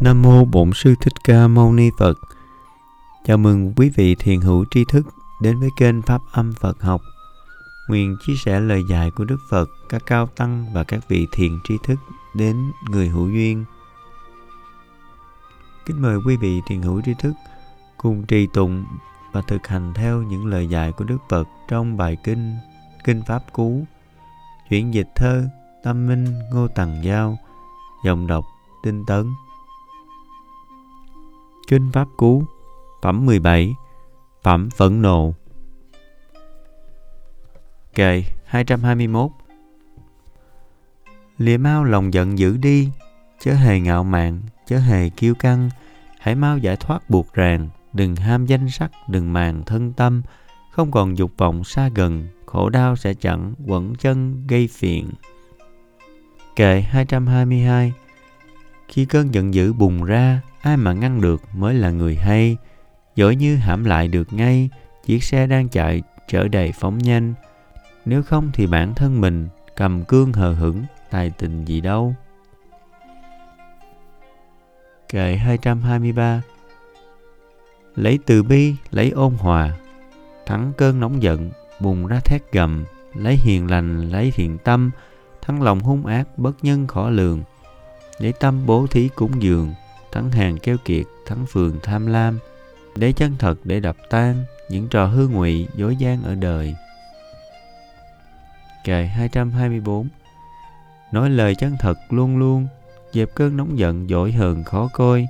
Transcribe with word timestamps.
Nam 0.00 0.22
mô 0.22 0.44
Bổn 0.44 0.70
sư 0.74 0.94
Thích 1.00 1.12
Ca 1.24 1.48
Mâu 1.48 1.72
Ni 1.72 1.90
Phật. 1.98 2.18
Chào 3.24 3.38
mừng 3.38 3.72
quý 3.76 3.90
vị 3.96 4.14
thiền 4.14 4.40
hữu 4.40 4.64
tri 4.70 4.84
thức 4.84 5.06
đến 5.42 5.60
với 5.60 5.70
kênh 5.78 6.02
Pháp 6.02 6.20
Âm 6.32 6.52
Phật 6.52 6.82
học. 6.82 7.00
Nguyện 7.88 8.16
chia 8.26 8.34
sẻ 8.36 8.60
lời 8.60 8.82
dạy 8.90 9.10
của 9.10 9.24
Đức 9.24 9.36
Phật, 9.50 9.70
các 9.88 10.02
cao 10.06 10.26
tăng 10.26 10.66
và 10.72 10.84
các 10.84 11.08
vị 11.08 11.26
thiền 11.32 11.58
tri 11.64 11.74
thức 11.84 11.98
đến 12.34 12.72
người 12.90 13.08
hữu 13.08 13.28
duyên. 13.28 13.64
Kính 15.86 16.02
mời 16.02 16.18
quý 16.26 16.36
vị 16.36 16.60
thiền 16.66 16.82
hữu 16.82 17.02
tri 17.06 17.14
thức 17.18 17.32
cùng 17.96 18.26
trì 18.26 18.46
tụng 18.46 18.84
và 19.32 19.42
thực 19.42 19.66
hành 19.66 19.92
theo 19.94 20.22
những 20.22 20.46
lời 20.46 20.68
dạy 20.68 20.92
của 20.92 21.04
Đức 21.04 21.18
Phật 21.28 21.48
trong 21.68 21.96
bài 21.96 22.16
kinh 22.24 22.56
Kinh 23.04 23.22
Pháp 23.26 23.42
Cú. 23.52 23.84
Chuyển 24.70 24.94
dịch 24.94 25.08
thơ 25.16 25.48
Tâm 25.84 26.06
Minh 26.06 26.26
Ngô 26.52 26.68
Tằng 26.68 27.04
Giao 27.04 27.38
Dòng 28.04 28.26
đọc 28.26 28.44
Tinh 28.82 29.04
Tấn 29.06 29.26
Kinh 31.66 31.90
Pháp 31.92 32.08
Cú, 32.16 32.44
Phẩm 33.02 33.26
17 33.26 33.74
Phẩm 34.42 34.70
Phẫn 34.70 35.02
Nộ. 35.02 35.34
Kệ 37.94 38.22
221 38.44 39.30
Lìa 41.38 41.56
mau 41.56 41.84
lòng 41.84 42.14
giận 42.14 42.38
dữ 42.38 42.56
đi, 42.56 42.88
Chớ 43.40 43.52
hề 43.52 43.80
ngạo 43.80 44.04
mạn, 44.04 44.40
Chớ 44.66 44.78
hề 44.78 45.08
kiêu 45.08 45.34
căng. 45.34 45.70
Hãy 46.18 46.34
mau 46.34 46.58
giải 46.58 46.76
thoát 46.76 47.10
buộc 47.10 47.34
ràng, 47.34 47.68
Đừng 47.92 48.16
ham 48.16 48.46
danh 48.46 48.70
sắc, 48.70 48.90
Đừng 49.08 49.32
màng 49.32 49.62
thân 49.66 49.92
tâm. 49.92 50.22
Không 50.70 50.90
còn 50.90 51.18
dục 51.18 51.32
vọng 51.36 51.64
xa 51.64 51.88
gần, 51.94 52.28
Khổ 52.46 52.68
đau 52.68 52.96
sẽ 52.96 53.14
chẳng 53.14 53.54
quẩn 53.66 53.94
chân 53.94 54.46
gây 54.46 54.68
phiền. 54.72 55.10
Kệ 56.56 56.80
222 56.80 57.92
Khi 58.88 59.04
cơn 59.04 59.34
giận 59.34 59.54
dữ 59.54 59.72
bùng 59.72 60.04
ra 60.04 60.40
ai 60.66 60.76
mà 60.76 60.92
ngăn 60.92 61.20
được 61.20 61.42
mới 61.54 61.74
là 61.74 61.90
người 61.90 62.16
hay. 62.16 62.56
Giỏi 63.16 63.36
như 63.36 63.56
hãm 63.56 63.84
lại 63.84 64.08
được 64.08 64.32
ngay 64.32 64.70
chiếc 65.04 65.24
xe 65.24 65.46
đang 65.46 65.68
chạy 65.68 66.02
chở 66.28 66.48
đầy 66.48 66.72
phóng 66.72 66.98
nhanh. 66.98 67.34
Nếu 68.04 68.22
không 68.22 68.50
thì 68.52 68.66
bản 68.66 68.94
thân 68.94 69.20
mình 69.20 69.48
cầm 69.76 70.04
cương 70.04 70.32
hờ 70.32 70.52
hững 70.52 70.84
tài 71.10 71.30
tình 71.30 71.64
gì 71.64 71.80
đâu. 71.80 72.14
Kệ 75.08 75.36
223 75.36 76.42
Lấy 77.94 78.18
từ 78.26 78.42
bi, 78.42 78.74
lấy 78.90 79.10
ôn 79.10 79.34
hòa. 79.34 79.76
Thắng 80.46 80.72
cơn 80.76 81.00
nóng 81.00 81.22
giận, 81.22 81.50
bùng 81.80 82.06
ra 82.06 82.20
thét 82.24 82.52
gầm. 82.52 82.84
Lấy 83.14 83.36
hiền 83.36 83.70
lành, 83.70 84.10
lấy 84.10 84.30
thiện 84.30 84.58
tâm. 84.58 84.90
Thắng 85.42 85.62
lòng 85.62 85.80
hung 85.80 86.06
ác, 86.06 86.38
bất 86.38 86.64
nhân 86.64 86.86
khó 86.86 87.10
lường. 87.10 87.42
Lấy 88.18 88.32
tâm 88.32 88.66
bố 88.66 88.86
thí 88.86 89.08
cúng 89.08 89.42
dường 89.42 89.74
thắng 90.16 90.30
hàng 90.30 90.58
keo 90.58 90.76
kiệt, 90.84 91.06
thắng 91.26 91.46
phường 91.46 91.80
tham 91.82 92.06
lam, 92.06 92.38
để 92.96 93.12
chân 93.12 93.36
thật 93.38 93.58
để 93.64 93.80
đập 93.80 93.96
tan 94.10 94.44
những 94.68 94.88
trò 94.88 95.06
hư 95.06 95.28
ngụy 95.28 95.68
dối 95.74 95.96
gian 95.96 96.22
ở 96.22 96.34
đời. 96.34 96.74
Kệ 98.84 99.06
224 99.06 100.08
Nói 101.12 101.30
lời 101.30 101.54
chân 101.54 101.76
thật 101.80 101.98
luôn 102.10 102.36
luôn, 102.36 102.66
dẹp 103.12 103.34
cơn 103.34 103.56
nóng 103.56 103.78
giận 103.78 104.06
dỗi 104.08 104.32
hờn 104.32 104.64
khó 104.64 104.88
coi, 104.92 105.26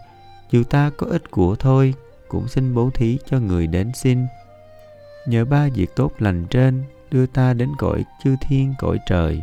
dù 0.50 0.64
ta 0.64 0.90
có 0.96 1.06
ít 1.06 1.30
của 1.30 1.56
thôi, 1.56 1.94
cũng 2.28 2.48
xin 2.48 2.74
bố 2.74 2.90
thí 2.94 3.18
cho 3.26 3.38
người 3.38 3.66
đến 3.66 3.92
xin. 3.94 4.26
Nhờ 5.26 5.44
ba 5.44 5.68
việc 5.74 5.96
tốt 5.96 6.12
lành 6.18 6.46
trên, 6.50 6.84
đưa 7.10 7.26
ta 7.26 7.52
đến 7.52 7.70
cõi 7.78 8.04
chư 8.24 8.36
thiên 8.40 8.74
cõi 8.78 8.98
trời. 9.06 9.42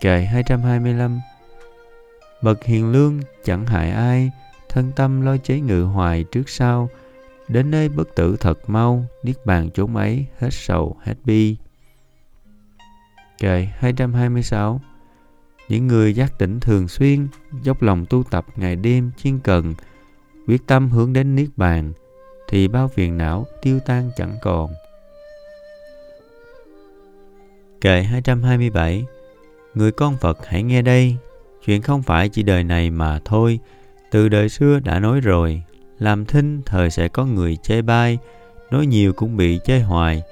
Kệ 0.00 0.24
225 0.24 1.20
Bậc 2.42 2.64
hiền 2.64 2.92
lương 2.92 3.20
chẳng 3.44 3.66
hại 3.66 3.90
ai, 3.90 4.30
thân 4.68 4.92
tâm 4.96 5.20
lo 5.20 5.36
chế 5.36 5.60
ngự 5.60 5.82
hoài 5.82 6.24
trước 6.24 6.48
sau, 6.48 6.88
đến 7.48 7.70
nơi 7.70 7.88
bất 7.88 8.14
tử 8.14 8.36
thật 8.40 8.70
mau, 8.70 9.04
niết 9.22 9.36
bàn 9.46 9.70
chốn 9.70 9.96
ấy, 9.96 10.26
hết 10.38 10.48
sầu, 10.50 10.96
hết 11.02 11.14
bi. 11.24 11.56
Kệ 13.38 13.68
226 13.74 14.80
Những 15.68 15.86
người 15.86 16.14
giác 16.14 16.38
tỉnh 16.38 16.60
thường 16.60 16.88
xuyên, 16.88 17.28
dốc 17.62 17.82
lòng 17.82 18.06
tu 18.10 18.22
tập 18.30 18.46
ngày 18.56 18.76
đêm 18.76 19.10
chuyên 19.22 19.38
cần, 19.38 19.74
quyết 20.46 20.66
tâm 20.66 20.90
hướng 20.90 21.12
đến 21.12 21.34
niết 21.34 21.48
bàn, 21.56 21.92
thì 22.48 22.68
bao 22.68 22.88
phiền 22.88 23.18
não 23.18 23.46
tiêu 23.62 23.78
tan 23.86 24.10
chẳng 24.16 24.36
còn. 24.42 24.70
Kệ 27.80 28.02
227 28.02 29.06
Người 29.74 29.92
con 29.92 30.16
Phật 30.16 30.46
hãy 30.46 30.62
nghe 30.62 30.82
đây, 30.82 31.16
Chuyện 31.66 31.82
không 31.82 32.02
phải 32.02 32.28
chỉ 32.28 32.42
đời 32.42 32.64
này 32.64 32.90
mà 32.90 33.20
thôi, 33.24 33.60
từ 34.10 34.28
đời 34.28 34.48
xưa 34.48 34.80
đã 34.84 34.98
nói 34.98 35.20
rồi, 35.20 35.62
làm 35.98 36.24
thinh 36.24 36.62
thời 36.66 36.90
sẽ 36.90 37.08
có 37.08 37.24
người 37.24 37.56
chê 37.56 37.82
bai, 37.82 38.18
nói 38.70 38.86
nhiều 38.86 39.12
cũng 39.12 39.36
bị 39.36 39.60
chê 39.64 39.80
hoài, 39.80 40.22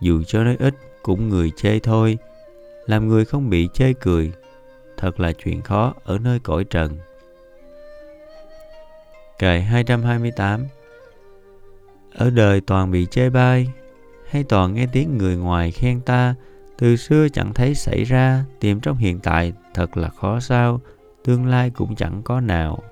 dù 0.00 0.22
cho 0.22 0.44
nói 0.44 0.56
ít 0.58 0.74
cũng 1.02 1.28
người 1.28 1.50
chê 1.56 1.78
thôi. 1.78 2.18
Làm 2.86 3.08
người 3.08 3.24
không 3.24 3.50
bị 3.50 3.68
chê 3.74 3.92
cười, 3.92 4.32
thật 4.96 5.20
là 5.20 5.32
chuyện 5.32 5.62
khó 5.62 5.94
ở 6.04 6.18
nơi 6.18 6.38
cõi 6.38 6.64
trần. 6.64 6.98
Kệ 9.38 9.60
228 9.60 10.66
Ở 12.14 12.30
đời 12.30 12.60
toàn 12.60 12.90
bị 12.90 13.06
chê 13.06 13.30
bai, 13.30 13.68
hay 14.28 14.44
toàn 14.44 14.74
nghe 14.74 14.86
tiếng 14.92 15.18
người 15.18 15.36
ngoài 15.36 15.70
khen 15.70 16.00
ta, 16.00 16.34
từ 16.78 16.96
xưa 16.96 17.28
chẳng 17.28 17.54
thấy 17.54 17.74
xảy 17.74 18.04
ra, 18.04 18.44
tìm 18.60 18.80
trong 18.80 18.96
hiện 18.96 19.20
tại 19.20 19.52
thật 19.74 19.96
là 19.96 20.08
khó 20.08 20.40
sao, 20.40 20.80
tương 21.24 21.46
lai 21.46 21.70
cũng 21.70 21.96
chẳng 21.96 22.22
có 22.24 22.40
nào. 22.40 22.82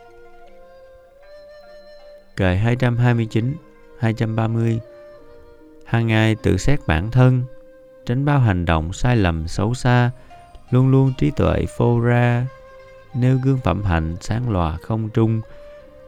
Kệ 2.37 2.57
229, 2.57 3.55
230 3.99 4.81
Hàng 5.85 6.07
ngày 6.07 6.35
tự 6.35 6.57
xét 6.57 6.81
bản 6.87 7.11
thân, 7.11 7.43
tránh 8.07 8.25
bao 8.25 8.39
hành 8.39 8.65
động 8.65 8.93
sai 8.93 9.17
lầm 9.17 9.49
xấu 9.49 9.75
xa, 9.75 10.11
luôn 10.71 10.91
luôn 10.91 11.13
trí 11.19 11.31
tuệ 11.31 11.67
phô 11.77 12.01
ra, 12.01 12.47
nêu 13.15 13.39
gương 13.45 13.59
phẩm 13.65 13.83
hạnh 13.83 14.17
sáng 14.21 14.51
lòa 14.51 14.77
không 14.77 15.09
trung, 15.09 15.41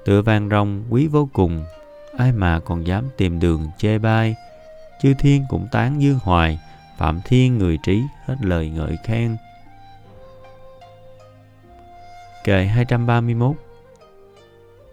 tựa 0.05 0.23
vàng 0.23 0.49
rồng 0.49 0.85
quý 0.91 1.07
vô 1.07 1.29
cùng, 1.33 1.65
ai 2.19 2.33
mà 2.33 2.61
còn 2.61 2.87
dám 2.87 3.05
tìm 3.17 3.41
đường 3.41 3.67
chê 3.79 3.99
bai, 3.99 4.35
chư 5.03 5.15
thiên 5.19 5.45
cũng 5.49 5.69
tán 5.73 6.03
dương 6.03 6.19
hoài, 6.23 6.59
Phạm 6.97 7.21
Thiên 7.25 7.59
người 7.59 7.79
trí 7.83 8.03
hết 8.25 8.37
lời 8.41 8.71
ngợi 8.71 8.97
khen. 9.05 9.37
Kệ 12.45 12.65
231 12.65 13.57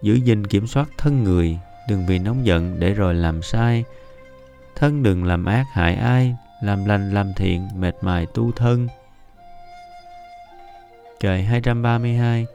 Giữ 0.02 0.14
gìn 0.14 0.48
kiểm 0.48 0.68
soát 0.68 0.90
thân 0.98 1.24
người, 1.24 1.60
đừng 1.90 2.06
vì 2.06 2.20
nóng 2.20 2.46
giận 2.46 2.80
để 2.80 2.94
rồi 2.94 3.14
làm 3.14 3.42
sai. 3.42 3.84
Thân 4.76 5.04
đừng 5.04 5.24
làm 5.24 5.46
ác 5.46 5.66
hại 5.72 5.96
ai, 5.96 6.36
làm 6.62 6.86
lành 6.86 7.14
làm 7.14 7.34
thiện, 7.36 7.68
mệt 7.76 7.96
mài 8.02 8.26
tu 8.34 8.52
thân. 8.52 8.88
Kệ 11.20 11.42
232 11.42 12.46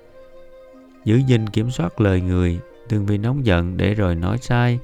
Giữ 1.04 1.16
gìn 1.16 1.48
kiểm 1.48 1.70
soát 1.70 2.00
lời 2.00 2.20
người, 2.20 2.60
đừng 2.90 3.06
vì 3.06 3.18
nóng 3.18 3.46
giận 3.46 3.76
để 3.76 3.94
rồi 3.94 4.14
nói 4.14 4.38
sai, 4.38 4.78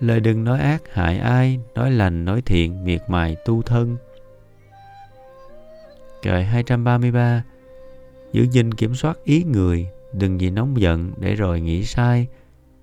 Lời 0.00 0.20
đừng 0.20 0.44
nói 0.44 0.58
ác 0.60 0.82
hại 0.92 1.18
ai, 1.18 1.60
nói 1.74 1.90
lành 1.90 2.24
nói 2.24 2.42
thiện, 2.42 2.84
miệt 2.84 3.02
mài 3.08 3.36
tu 3.44 3.62
thân. 3.62 3.96
Kệ 6.22 6.42
233 6.42 7.44
Giữ 8.32 8.42
gìn 8.50 8.74
kiểm 8.74 8.94
soát 8.94 9.24
ý 9.24 9.44
người, 9.44 9.86
đừng 10.12 10.38
vì 10.38 10.50
nóng 10.50 10.80
giận 10.80 11.12
để 11.20 11.34
rồi 11.34 11.60
nghĩ 11.60 11.84
sai. 11.84 12.26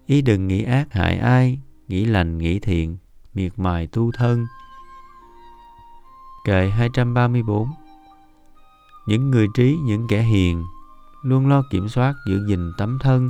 Ý 0.05 0.21
đừng 0.21 0.47
nghĩ 0.47 0.63
ác 0.63 0.93
hại 0.93 1.17
ai, 1.17 1.59
nghĩ 1.87 2.05
lành 2.05 2.37
nghĩ 2.37 2.59
thiện, 2.59 2.97
miệt 3.33 3.51
mài 3.57 3.87
tu 3.87 4.11
thân. 4.11 4.45
Kệ 6.45 6.69
234 6.69 7.67
Những 9.07 9.31
người 9.31 9.47
trí, 9.55 9.77
những 9.83 10.07
kẻ 10.07 10.21
hiền, 10.21 10.63
luôn 11.23 11.47
lo 11.47 11.63
kiểm 11.71 11.89
soát 11.89 12.13
giữ 12.27 12.47
gìn 12.47 12.71
tấm 12.77 12.99
thân, 13.01 13.29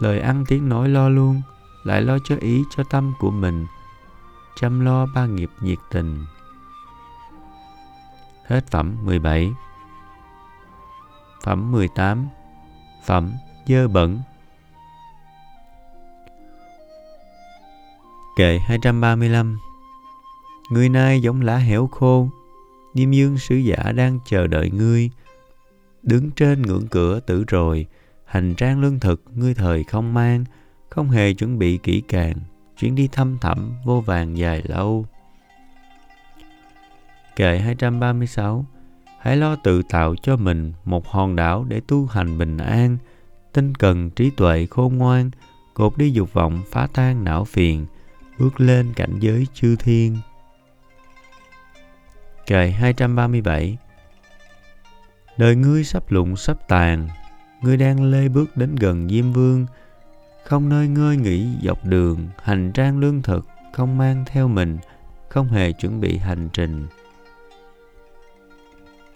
lời 0.00 0.20
ăn 0.20 0.44
tiếng 0.48 0.68
nói 0.68 0.88
lo 0.88 1.08
luôn, 1.08 1.42
lại 1.84 2.02
lo 2.02 2.18
cho 2.24 2.36
ý 2.40 2.64
cho 2.70 2.84
tâm 2.84 3.12
của 3.18 3.30
mình, 3.30 3.66
chăm 4.56 4.80
lo 4.80 5.06
ba 5.14 5.26
nghiệp 5.26 5.50
nhiệt 5.60 5.78
tình. 5.90 6.24
Hết 8.46 8.66
phẩm 8.70 8.96
17 9.04 9.52
phẩm 11.44 11.72
18 11.72 12.28
phẩm 13.06 13.32
dơ 13.66 13.88
bẩn. 13.88 14.20
Kệ 18.36 18.58
235 18.58 19.58
Người 20.70 20.88
nay 20.88 21.20
giống 21.20 21.40
lá 21.40 21.56
hẻo 21.56 21.86
khô, 21.86 22.28
Niêm 22.94 23.10
dương 23.10 23.38
sứ 23.38 23.56
giả 23.56 23.92
đang 23.92 24.18
chờ 24.26 24.46
đợi 24.46 24.70
ngươi. 24.70 25.10
Đứng 26.02 26.30
trên 26.30 26.62
ngưỡng 26.62 26.88
cửa 26.90 27.20
tử 27.20 27.44
rồi, 27.48 27.86
Hành 28.24 28.54
trang 28.54 28.80
lương 28.80 29.00
thực 29.00 29.22
ngươi 29.34 29.54
thời 29.54 29.84
không 29.84 30.14
mang 30.14 30.44
không 30.94 31.10
hề 31.10 31.32
chuẩn 31.32 31.58
bị 31.58 31.78
kỹ 31.78 32.02
càng, 32.08 32.36
chuyến 32.78 32.94
đi 32.94 33.08
thăm 33.08 33.38
thẳm 33.40 33.72
vô 33.84 34.00
vàng 34.00 34.38
dài 34.38 34.62
lâu. 34.64 35.06
Kệ 37.36 37.58
236 37.58 38.64
hãy 39.20 39.36
lo 39.36 39.56
tự 39.56 39.82
tạo 39.82 40.14
cho 40.22 40.36
mình 40.36 40.72
một 40.84 41.08
hòn 41.08 41.36
đảo 41.36 41.64
để 41.68 41.80
tu 41.88 42.06
hành 42.06 42.38
bình 42.38 42.58
an 42.58 42.96
tinh 43.52 43.74
cần 43.74 44.10
trí 44.10 44.30
tuệ 44.30 44.66
khôn 44.70 44.98
ngoan 44.98 45.30
cột 45.74 45.98
đi 45.98 46.10
dục 46.10 46.32
vọng 46.32 46.62
phá 46.70 46.88
tan 46.94 47.24
não 47.24 47.44
phiền 47.44 47.86
bước 48.38 48.60
lên 48.60 48.92
cảnh 48.96 49.18
giới 49.20 49.46
chư 49.54 49.76
thiên 49.76 50.16
Kệ 52.46 52.70
237 52.70 53.78
Đời 55.36 55.56
ngươi 55.56 55.84
sắp 55.84 56.10
lụng 56.12 56.36
sắp 56.36 56.68
tàn 56.68 57.08
Ngươi 57.62 57.76
đang 57.76 58.10
lê 58.10 58.28
bước 58.28 58.56
đến 58.56 58.76
gần 58.76 59.08
Diêm 59.08 59.32
Vương 59.32 59.66
không 60.44 60.68
nơi 60.68 60.88
ngơi 60.88 61.16
nghỉ 61.16 61.48
dọc 61.62 61.84
đường 61.84 62.28
Hành 62.42 62.72
trang 62.72 62.98
lương 62.98 63.22
thực 63.22 63.46
Không 63.72 63.98
mang 63.98 64.24
theo 64.26 64.48
mình 64.48 64.78
Không 65.28 65.48
hề 65.48 65.72
chuẩn 65.72 66.00
bị 66.00 66.18
hành 66.18 66.48
trình. 66.52 66.86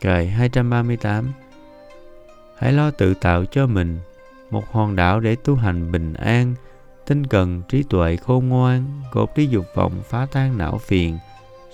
Kệ 0.00 0.26
238 0.26 1.32
Hãy 2.58 2.72
lo 2.72 2.90
tự 2.90 3.14
tạo 3.14 3.44
cho 3.44 3.66
mình 3.66 3.98
một 4.50 4.72
hòn 4.72 4.96
đảo 4.96 5.20
để 5.20 5.36
tu 5.36 5.54
hành 5.54 5.92
bình 5.92 6.14
an, 6.14 6.54
tinh 7.06 7.26
cần 7.26 7.62
trí 7.68 7.82
tuệ 7.82 8.16
khôn 8.16 8.48
ngoan, 8.48 9.02
cột 9.12 9.30
đi 9.36 9.46
dục 9.46 9.64
vọng 9.74 10.02
phá 10.04 10.26
tan 10.32 10.58
não 10.58 10.78
phiền, 10.78 11.18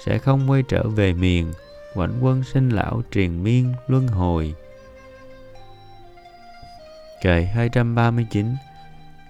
sẽ 0.05 0.19
không 0.19 0.51
quay 0.51 0.63
trở 0.69 0.89
về 0.89 1.13
miền, 1.13 1.53
quảnh 1.95 2.19
quân 2.21 2.43
sinh 2.45 2.69
lão 2.69 3.03
triền 3.11 3.43
miên 3.45 3.75
luân 3.87 4.09
hồi. 4.09 4.55
Kệ 7.23 7.43
239 7.43 8.55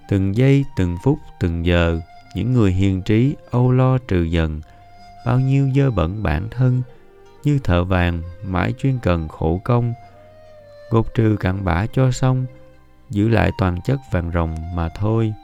Từng 0.09 0.37
giây, 0.37 0.65
từng 0.77 0.97
phút, 1.03 1.19
từng 1.41 1.67
giờ, 1.67 2.01
những 2.35 2.53
người 2.53 2.73
hiền 2.73 3.03
trí 3.03 3.35
âu 3.51 3.73
lo 3.73 3.99
trừ 3.99 4.23
dần, 4.23 4.61
bao 5.27 5.41
nhiêu 5.41 5.71
dơ 5.77 5.91
bẩn 5.91 6.23
bản 6.23 6.49
thân, 6.51 6.83
như 7.45 7.59
thợ 7.65 7.85
vàng 7.85 8.23
mãi 8.43 8.75
chuyên 8.79 8.99
cần 9.03 9.29
khổ 9.29 9.61
công, 9.65 9.95
gột 10.91 11.15
trừ 11.15 11.37
cặn 11.41 11.65
bã 11.65 11.87
cho 11.93 12.11
xong, 12.11 12.47
giữ 13.11 13.29
lại 13.29 13.51
toàn 13.59 13.81
chất 13.85 14.01
vàng 14.11 14.31
rồng 14.35 14.57
mà 14.75 14.89
thôi. 14.89 15.35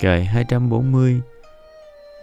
Kệ 0.00 0.20
240 0.20 1.20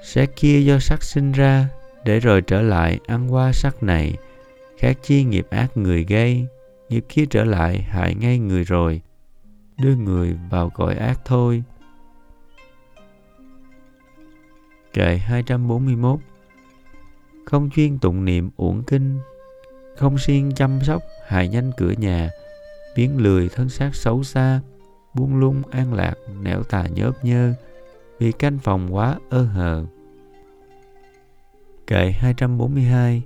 Xác 0.04 0.36
kia 0.36 0.60
do 0.60 0.80
sắc 0.80 1.04
sinh 1.04 1.32
ra, 1.32 1.68
để 2.04 2.20
rồi 2.20 2.42
trở 2.42 2.62
lại 2.62 3.00
ăn 3.08 3.34
qua 3.34 3.52
sắc 3.52 3.84
này. 3.84 4.14
Khác 4.78 4.98
chi 5.04 5.24
nghiệp 5.24 5.48
ác 5.50 5.78
người 5.78 6.04
gây, 6.04 6.46
nghiệp 6.90 7.06
kia 7.10 7.26
trở 7.30 7.44
lại 7.44 7.82
hại 7.82 8.16
ngay 8.16 8.40
người 8.40 8.64
rồi, 8.64 9.02
đưa 9.78 9.96
người 9.96 10.38
vào 10.50 10.70
cõi 10.70 10.96
ác 10.96 11.20
thôi. 11.26 11.64
Kệ 14.94 15.18
241 15.18 16.20
Không 17.46 17.70
chuyên 17.76 18.00
tụng 18.00 18.26
niệm 18.26 18.50
uổng 18.58 18.84
kinh, 18.84 19.20
không 19.98 20.18
siêng 20.18 20.52
chăm 20.56 20.80
sóc 20.82 21.04
hài 21.28 21.48
nhanh 21.48 21.72
cửa 21.78 21.92
nhà, 21.92 22.30
biến 22.96 23.18
lười 23.18 23.50
thân 23.50 23.70
xác 23.70 23.96
xấu 23.96 24.24
xa, 24.24 24.62
buông 25.14 25.40
lung 25.40 25.62
an 25.72 25.94
lạc, 25.94 26.16
nẻo 26.42 26.64
tà 26.64 26.88
nhớp 26.88 27.26
nhơ, 27.26 27.54
vì 28.20 28.32
canh 28.32 28.60
phòng 28.60 28.96
quá 28.96 29.20
ơ 29.30 29.44
hờ. 29.44 29.86
Kệ 31.88 32.12
242 32.12 33.24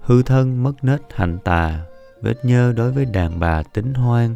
Hư 0.00 0.22
thân 0.22 0.62
mất 0.62 0.72
nết 0.84 1.00
hành 1.14 1.38
tà, 1.44 1.84
vết 2.20 2.44
nhơ 2.44 2.72
đối 2.76 2.92
với 2.92 3.04
đàn 3.04 3.40
bà 3.40 3.62
tính 3.62 3.94
hoang, 3.94 4.34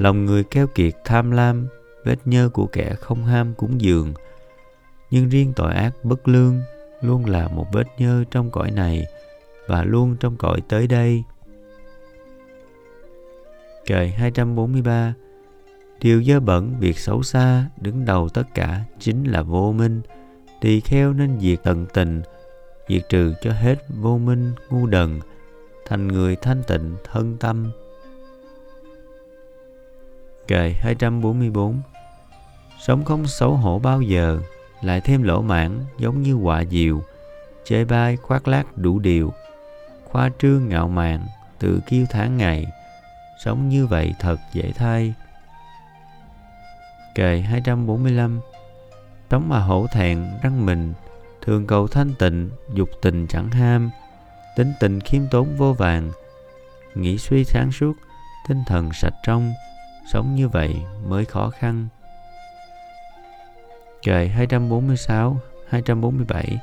lòng 0.00 0.24
người 0.24 0.44
keo 0.44 0.66
kiệt 0.66 0.94
tham 1.04 1.30
lam, 1.30 1.68
vết 2.04 2.16
nhơ 2.24 2.48
của 2.48 2.66
kẻ 2.66 2.94
không 3.00 3.24
ham 3.24 3.54
cúng 3.54 3.80
dường. 3.80 4.14
Nhưng 5.10 5.28
riêng 5.28 5.52
tội 5.56 5.74
ác 5.74 5.90
bất 6.02 6.28
lương 6.28 6.60
luôn 7.00 7.26
là 7.26 7.48
một 7.48 7.66
vết 7.72 7.86
nhơ 7.98 8.24
trong 8.30 8.50
cõi 8.50 8.70
này 8.70 9.06
và 9.66 9.84
luôn 9.84 10.16
trong 10.20 10.36
cõi 10.36 10.62
tới 10.68 10.86
đây. 10.86 11.24
Kệ 13.86 14.06
243 14.06 15.14
Điều 16.00 16.22
dơ 16.22 16.40
bẩn, 16.40 16.76
việc 16.80 16.98
xấu 16.98 17.22
xa, 17.22 17.66
đứng 17.80 18.04
đầu 18.04 18.28
tất 18.28 18.54
cả 18.54 18.84
chính 18.98 19.24
là 19.24 19.42
vô 19.42 19.72
minh. 19.72 20.00
Tỳ 20.60 20.80
kheo 20.80 21.12
nên 21.12 21.40
diệt 21.40 21.58
tận 21.62 21.86
tình, 21.94 22.22
diệt 22.88 23.02
trừ 23.08 23.34
cho 23.40 23.52
hết 23.52 23.84
vô 23.88 24.18
minh, 24.18 24.52
ngu 24.70 24.86
đần, 24.86 25.20
thành 25.86 26.08
người 26.08 26.36
thanh 26.36 26.62
tịnh, 26.66 26.96
thân 27.04 27.36
tâm. 27.40 27.70
Kệ 30.50 30.74
244 30.80 31.80
Sống 32.80 33.04
không 33.04 33.26
xấu 33.26 33.54
hổ 33.54 33.78
bao 33.78 34.02
giờ, 34.02 34.40
lại 34.82 35.00
thêm 35.00 35.22
lỗ 35.22 35.42
mãn 35.42 35.84
giống 35.98 36.22
như 36.22 36.34
quả 36.34 36.64
diều, 36.64 37.02
chê 37.64 37.84
bai 37.84 38.16
khoác 38.16 38.48
lác 38.48 38.78
đủ 38.78 38.98
điều, 38.98 39.32
khoa 40.04 40.30
trương 40.38 40.68
ngạo 40.68 40.88
mạn, 40.88 41.26
tự 41.58 41.80
kiêu 41.86 42.06
tháng 42.10 42.36
ngày, 42.36 42.66
sống 43.44 43.68
như 43.68 43.86
vậy 43.86 44.14
thật 44.20 44.36
dễ 44.52 44.72
thay. 44.74 45.14
Kệ 47.14 47.40
245 47.40 48.40
Sống 49.30 49.48
mà 49.48 49.58
hổ 49.58 49.86
thẹn 49.92 50.26
răng 50.42 50.66
mình, 50.66 50.94
thường 51.42 51.66
cầu 51.66 51.88
thanh 51.88 52.14
tịnh, 52.14 52.50
dục 52.74 52.88
tình 53.02 53.26
chẳng 53.26 53.50
ham, 53.50 53.90
tính 54.56 54.72
tình 54.80 55.00
khiêm 55.00 55.22
tốn 55.30 55.56
vô 55.56 55.72
vàng, 55.72 56.10
nghĩ 56.94 57.18
suy 57.18 57.44
sáng 57.44 57.72
suốt, 57.72 57.92
tinh 58.48 58.62
thần 58.66 58.92
sạch 58.92 59.14
trong, 59.26 59.52
sống 60.12 60.34
như 60.34 60.48
vậy 60.48 60.76
mới 61.08 61.24
khó 61.24 61.50
khăn. 61.50 61.88
Kệ 64.02 64.26
246, 64.26 65.40
247 65.68 66.58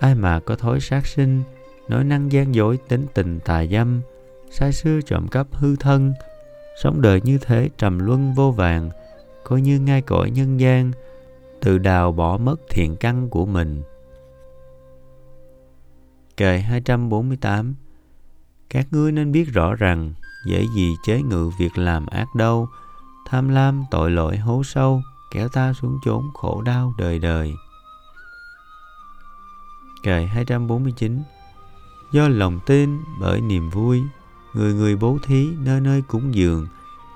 Ai 0.00 0.14
mà 0.14 0.40
có 0.40 0.56
thói 0.56 0.80
sát 0.80 1.06
sinh, 1.06 1.42
nói 1.88 2.04
năng 2.04 2.32
gian 2.32 2.54
dối, 2.54 2.78
tính 2.88 3.06
tình 3.14 3.40
tà 3.40 3.64
dâm, 3.66 4.00
sai 4.50 4.72
sư 4.72 5.00
trộm 5.06 5.28
cắp 5.28 5.46
hư 5.52 5.76
thân, 5.76 6.12
sống 6.82 7.02
đời 7.02 7.20
như 7.24 7.38
thế 7.38 7.70
trầm 7.78 7.98
luân 7.98 8.34
vô 8.34 8.50
vàng, 8.50 8.90
coi 9.44 9.60
như 9.60 9.80
ngay 9.80 10.02
cõi 10.02 10.30
nhân 10.30 10.60
gian, 10.60 10.92
tự 11.60 11.78
đào 11.78 12.12
bỏ 12.12 12.36
mất 12.36 12.60
thiện 12.70 12.96
căn 12.96 13.28
của 13.28 13.46
mình. 13.46 13.82
Kệ 16.36 16.58
248 16.58 17.74
Các 18.70 18.86
ngươi 18.90 19.12
nên 19.12 19.32
biết 19.32 19.44
rõ 19.52 19.74
rằng 19.74 20.12
dễ 20.44 20.66
gì 20.74 20.96
chế 21.02 21.22
ngự 21.22 21.50
việc 21.58 21.78
làm 21.78 22.06
ác 22.06 22.34
đâu, 22.34 22.68
tham 23.26 23.48
lam 23.48 23.84
tội 23.90 24.10
lỗi 24.10 24.36
hố 24.36 24.62
sâu, 24.64 25.02
kéo 25.30 25.48
ta 25.48 25.72
xuống 25.72 25.98
chốn 26.04 26.30
khổ 26.34 26.62
đau 26.62 26.94
đời 26.98 27.18
đời. 27.18 27.54
Kệ 30.02 30.26
249 30.26 31.22
Do 32.12 32.28
lòng 32.28 32.60
tin 32.66 32.98
bởi 33.20 33.40
niềm 33.40 33.70
vui, 33.70 34.02
người 34.54 34.74
người 34.74 34.96
bố 34.96 35.18
thí 35.22 35.48
nơi 35.58 35.80
nơi 35.80 36.02
cúng 36.02 36.34
dường, 36.34 36.66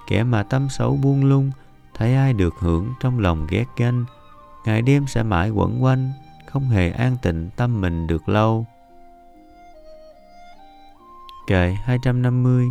kẻ 0.06 0.24
mà 0.24 0.42
tâm 0.42 0.68
xấu 0.68 0.96
buông 0.96 1.24
lung, 1.24 1.50
thấy 1.94 2.14
ai 2.14 2.32
được 2.32 2.54
hưởng 2.58 2.92
trong 3.00 3.18
lòng 3.18 3.46
ghét 3.50 3.66
ganh, 3.76 4.04
ngày 4.64 4.82
đêm 4.82 5.06
sẽ 5.06 5.22
mãi 5.22 5.50
quẩn 5.50 5.84
quanh, 5.84 6.12
không 6.46 6.68
hề 6.68 6.90
an 6.90 7.16
tịnh 7.22 7.50
tâm 7.56 7.80
mình 7.80 8.06
được 8.06 8.28
lâu. 8.28 8.66
Kệ 11.46 11.76
250 11.84 12.66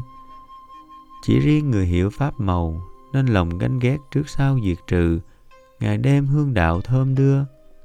chỉ 1.21 1.39
riêng 1.39 1.71
người 1.71 1.85
hiểu 1.85 2.09
pháp 2.09 2.39
màu, 2.39 2.81
nên 3.13 3.25
lòng 3.25 3.57
ganh 3.57 3.79
ghét 3.79 3.97
trước 4.11 4.29
sau 4.29 4.59
diệt 4.65 4.77
trừ, 4.87 5.19
ngày 5.79 5.97
đêm 5.97 6.27
hương 6.27 6.53
đạo 6.53 6.81
thơm 6.81 7.15
đưa, 7.15 7.39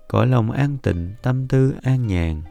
cõi 0.08 0.26
lòng 0.26 0.50
an 0.50 0.76
tịnh, 0.82 1.12
tâm 1.22 1.48
tư 1.48 1.74
an 1.82 2.06
nhàn. 2.06 2.42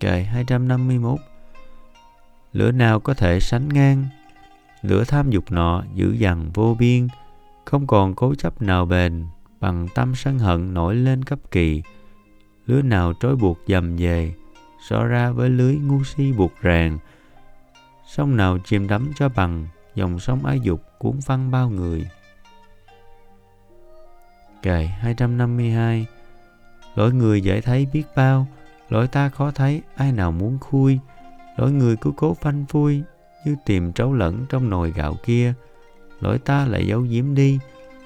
Kệ 0.00 0.22
251 0.22 1.18
Lửa 2.52 2.72
nào 2.72 3.00
có 3.00 3.14
thể 3.14 3.40
sánh 3.40 3.68
ngang? 3.68 4.06
Lửa 4.82 5.04
tham 5.04 5.30
dục 5.30 5.44
nọ 5.50 5.82
dữ 5.94 6.12
dằn 6.12 6.50
vô 6.54 6.76
biên 6.78 7.08
Không 7.64 7.86
còn 7.86 8.14
cố 8.14 8.34
chấp 8.34 8.62
nào 8.62 8.86
bền 8.86 9.26
Bằng 9.60 9.88
tâm 9.94 10.14
sân 10.14 10.38
hận 10.38 10.74
nổi 10.74 10.94
lên 10.94 11.24
cấp 11.24 11.38
kỳ. 11.50 11.82
Lứa 12.66 12.82
nào 12.82 13.12
trói 13.20 13.36
buộc 13.36 13.58
dầm 13.66 13.96
về 13.96 14.34
So 14.88 15.04
ra 15.04 15.30
với 15.30 15.50
lưới 15.50 15.76
ngu 15.76 16.04
si 16.04 16.32
buộc 16.32 16.52
ràng 16.60 16.98
Sông 18.06 18.36
nào 18.36 18.58
chìm 18.64 18.88
đắm 18.88 19.12
cho 19.16 19.28
bằng, 19.28 19.66
Dòng 19.94 20.18
sông 20.18 20.44
ái 20.44 20.60
dục 20.60 20.82
cuốn 20.98 21.20
phăng 21.20 21.50
bao 21.50 21.70
người. 21.70 22.08
Kệ 24.62 24.84
252 24.84 26.06
Lỗi 26.94 27.12
người 27.12 27.40
dễ 27.40 27.60
thấy 27.60 27.86
biết 27.92 28.04
bao, 28.16 28.46
Lỗi 28.88 29.08
ta 29.08 29.28
khó 29.28 29.50
thấy, 29.50 29.82
ai 29.96 30.12
nào 30.12 30.32
muốn 30.32 30.58
khui. 30.58 30.98
Lỗi 31.56 31.72
người 31.72 31.96
cứ 31.96 32.12
cố 32.16 32.34
phanh 32.34 32.64
phui, 32.68 33.02
như 33.44 33.56
tìm 33.66 33.92
trấu 33.92 34.12
lẫn 34.12 34.46
trong 34.48 34.70
nồi 34.70 34.92
gạo 34.96 35.16
kia. 35.24 35.54
Lỗi 36.20 36.38
ta 36.38 36.66
lại 36.66 36.86
giấu 36.86 37.00
giếm 37.00 37.34
đi, 37.34 37.58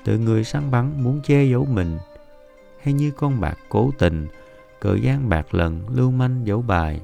tự 0.04 0.18
người 0.18 0.44
săn 0.44 0.70
bắn 0.70 1.04
muốn 1.04 1.20
che 1.24 1.44
giấu 1.44 1.64
mình. 1.64 1.98
Hay 2.82 2.94
như 2.94 3.10
con 3.10 3.40
bạc 3.40 3.58
cố 3.68 3.90
tình, 3.98 4.28
cờ 4.80 4.94
gian 4.94 5.28
bạc 5.28 5.54
lần 5.54 5.88
lưu 5.94 6.10
manh 6.10 6.46
giấu 6.46 6.62
bài. 6.62 7.00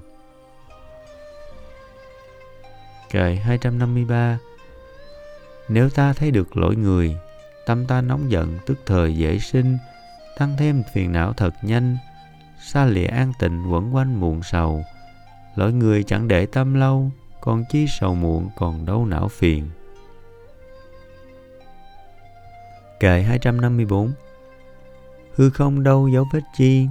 Kệ 3.10 3.34
253 3.34 4.38
Nếu 5.68 5.90
ta 5.90 6.12
thấy 6.12 6.30
được 6.30 6.56
lỗi 6.56 6.76
người, 6.76 7.16
tâm 7.66 7.86
ta 7.86 8.00
nóng 8.00 8.30
giận 8.30 8.58
tức 8.66 8.78
thời 8.86 9.16
dễ 9.16 9.38
sinh, 9.38 9.78
tăng 10.38 10.56
thêm 10.58 10.82
phiền 10.92 11.12
não 11.12 11.32
thật 11.32 11.54
nhanh, 11.62 11.96
xa 12.60 12.84
lìa 12.84 13.06
an 13.06 13.32
tịnh 13.38 13.72
quẩn 13.72 13.94
quanh 13.94 14.20
muộn 14.20 14.42
sầu. 14.42 14.84
Lỗi 15.54 15.72
người 15.72 16.02
chẳng 16.02 16.28
để 16.28 16.46
tâm 16.46 16.74
lâu 16.74 17.10
còn 17.40 17.64
chi 17.70 17.86
sầu 17.88 18.14
muộn 18.14 18.50
còn 18.56 18.86
đâu 18.86 19.06
não 19.06 19.28
phiền. 19.28 19.70
Kệ 23.00 23.22
254 23.22 24.12
Hư 25.34 25.50
không 25.50 25.82
đâu 25.82 26.08
dấu 26.08 26.26
vết 26.32 26.40
chi 26.56 26.86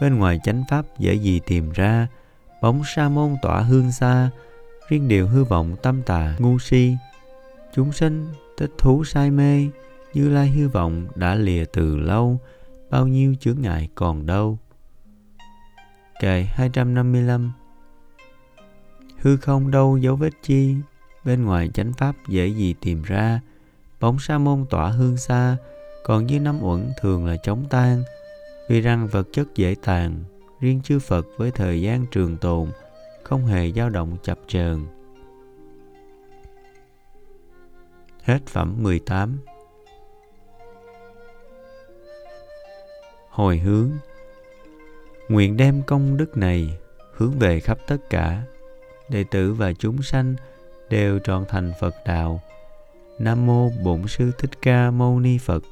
Bên 0.00 0.18
ngoài 0.18 0.40
chánh 0.44 0.64
pháp 0.68 0.84
dễ 0.98 1.14
gì 1.14 1.40
tìm 1.46 1.72
ra 1.72 2.06
Bóng 2.62 2.82
sa 2.84 3.08
môn 3.08 3.36
tỏa 3.42 3.60
hương 3.60 3.92
xa 3.92 4.30
Riêng 4.88 5.08
điều 5.08 5.26
hư 5.26 5.44
vọng 5.44 5.76
tâm 5.82 6.02
tà 6.02 6.36
ngu 6.38 6.58
si. 6.58 6.96
Chúng 7.74 7.92
sinh 7.92 8.26
tích 8.56 8.70
thú 8.78 9.04
say 9.04 9.30
mê, 9.30 9.66
Như 10.14 10.28
lai 10.28 10.48
hư 10.50 10.68
vọng 10.68 11.06
đã 11.14 11.34
lìa 11.34 11.64
từ 11.64 11.96
lâu, 11.96 12.38
Bao 12.90 13.06
nhiêu 13.06 13.34
chướng 13.40 13.60
ngại 13.60 13.88
còn 13.94 14.26
đâu. 14.26 14.58
Kệ 16.20 16.42
255 16.42 17.52
Hư 19.18 19.36
không 19.36 19.70
đâu 19.70 19.96
dấu 19.96 20.16
vết 20.16 20.32
chi, 20.42 20.74
Bên 21.24 21.44
ngoài 21.44 21.70
chánh 21.74 21.92
pháp 21.92 22.16
dễ 22.28 22.46
gì 22.46 22.74
tìm 22.80 23.02
ra. 23.02 23.40
Bóng 24.00 24.18
sa 24.18 24.38
môn 24.38 24.66
tỏa 24.70 24.88
hương 24.88 25.16
xa, 25.16 25.56
Còn 26.04 26.30
dưới 26.30 26.40
năm 26.40 26.62
uẩn 26.62 26.90
thường 27.00 27.26
là 27.26 27.36
chống 27.36 27.64
tan. 27.70 28.02
Vì 28.68 28.80
rằng 28.80 29.06
vật 29.06 29.28
chất 29.32 29.54
dễ 29.54 29.74
tàn, 29.84 30.24
Riêng 30.60 30.80
chư 30.84 30.98
Phật 30.98 31.26
với 31.36 31.50
thời 31.50 31.82
gian 31.82 32.06
trường 32.10 32.36
tồn 32.36 32.70
không 33.26 33.46
hề 33.46 33.72
dao 33.72 33.90
động 33.90 34.16
chập 34.22 34.38
chờn 34.46 34.86
Hết 38.22 38.38
phẩm 38.46 38.76
18 38.82 39.38
Hồi 43.28 43.58
hướng 43.58 43.90
Nguyện 45.28 45.56
đem 45.56 45.82
công 45.82 46.16
đức 46.16 46.36
này 46.36 46.78
hướng 47.12 47.38
về 47.38 47.60
khắp 47.60 47.78
tất 47.86 47.96
cả 48.10 48.42
đệ 49.08 49.24
tử 49.24 49.52
và 49.52 49.72
chúng 49.72 50.02
sanh 50.02 50.34
đều 50.90 51.18
trọn 51.18 51.44
thành 51.48 51.72
Phật 51.80 51.94
đạo. 52.06 52.40
Nam 53.18 53.46
mô 53.46 53.70
Bổn 53.84 54.08
sư 54.08 54.30
Thích 54.38 54.62
Ca 54.62 54.90
Mâu 54.90 55.20
Ni 55.20 55.38
Phật. 55.38 55.62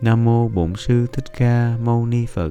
Nam 0.00 0.24
mô 0.24 0.48
Bổn 0.48 0.74
sư 0.76 1.06
Thích 1.12 1.32
Ca 1.36 1.76
Mâu 1.82 2.06
Ni 2.06 2.26
Phật. 2.26 2.50